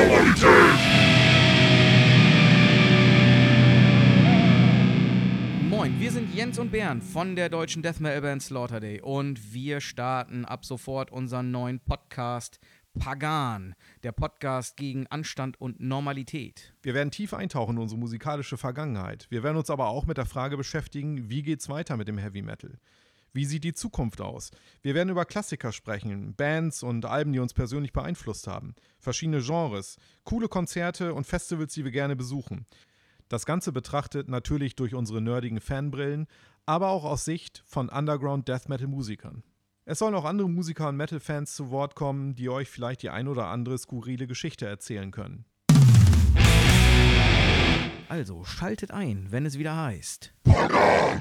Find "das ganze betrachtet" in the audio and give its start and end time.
33.28-34.28